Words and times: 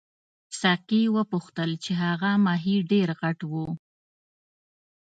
ساقي 0.59 1.03
وپوښتل 1.15 1.69
چې 1.83 1.91
هغه 2.03 2.31
ماهي 2.45 2.75
ډېر 2.91 3.07
غټ 3.21 3.39
وو. 3.51 3.67